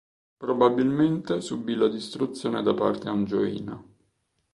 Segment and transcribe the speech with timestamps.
[0.39, 3.83] Probabilmente subì la distruzione da parte angioina.